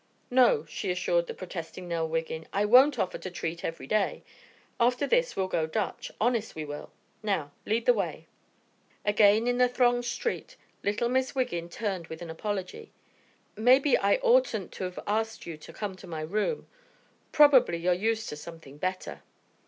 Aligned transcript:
"No," 0.31 0.65
she 0.65 0.89
assured 0.89 1.27
the 1.27 1.33
protesting 1.35 1.87
Nell 1.87 2.07
Wiggin, 2.09 2.47
"I 2.51 2.65
won't 2.65 2.97
offer 2.97 3.19
to 3.19 3.29
treat 3.29 3.63
every 3.63 3.85
day. 3.85 4.23
After 4.79 5.05
this 5.05 5.35
we'll 5.35 5.47
go 5.47 5.67
Dutch, 5.67 6.11
honest 6.19 6.55
we 6.55 6.65
will! 6.65 6.91
Now 7.21 7.51
lead 7.67 7.85
the 7.85 7.93
way." 7.93 8.25
Again 9.05 9.45
in 9.45 9.59
the 9.59 9.69
thronged 9.69 10.05
street, 10.05 10.55
little 10.81 11.07
Miss 11.07 11.35
Wiggin 11.35 11.69
turned 11.69 12.07
with 12.07 12.23
an 12.23 12.31
apology: 12.31 12.91
"Maybe 13.55 13.95
I 13.95 14.15
oughtn't 14.23 14.71
to've 14.71 14.97
asked 15.05 15.45
you 15.45 15.55
to 15.57 15.71
come 15.71 15.95
to 15.97 16.07
my 16.07 16.21
room. 16.21 16.65
Probably 17.31 17.77
you're 17.77 17.93
used 17.93 18.27
to 18.29 18.35
something 18.35 18.79
better." 18.79 19.21